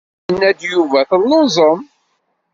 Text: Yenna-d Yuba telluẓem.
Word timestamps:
Yenna-d 0.27 0.59
Yuba 0.71 0.99
telluẓem. 1.09 1.79